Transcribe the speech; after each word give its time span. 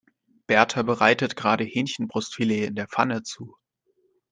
Berta 0.47 0.81
bereitet 0.81 1.35
gerade 1.35 1.63
Hähnchenbrustfilet 1.63 2.65
in 2.67 2.73
der 2.73 2.87
Pfanne 2.87 3.21
zu. 3.21 3.55